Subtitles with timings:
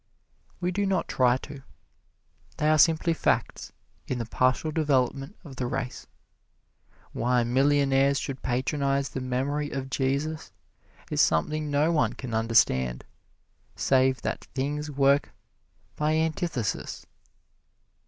[0.59, 1.61] We do not try to:
[2.57, 3.71] they are simply facts
[4.07, 6.07] in the partial development of the race.
[7.11, 10.51] Why millionaires should patronize the memory of Jesus
[11.11, 13.05] is something no one can understand,
[13.75, 15.33] save that things work
[15.95, 17.05] by antithesis.